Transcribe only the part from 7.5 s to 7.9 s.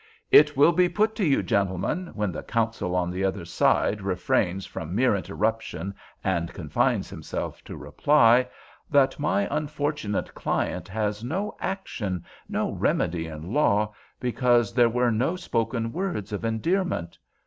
to